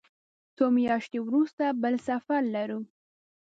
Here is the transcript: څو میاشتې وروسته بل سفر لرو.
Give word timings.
څو 0.55 0.65
میاشتې 0.77 1.19
وروسته 1.21 1.63
بل 1.81 1.95
سفر 2.07 2.41
لرو. 2.55 2.79